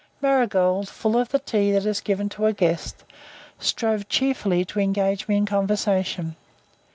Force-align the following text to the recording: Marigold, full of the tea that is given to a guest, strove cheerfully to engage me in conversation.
Marigold, 0.19 0.89
full 0.89 1.15
of 1.15 1.29
the 1.29 1.37
tea 1.37 1.71
that 1.73 1.85
is 1.85 2.01
given 2.01 2.27
to 2.29 2.47
a 2.47 2.53
guest, 2.53 3.03
strove 3.59 4.09
cheerfully 4.09 4.65
to 4.65 4.79
engage 4.79 5.27
me 5.27 5.37
in 5.37 5.45
conversation. 5.45 6.35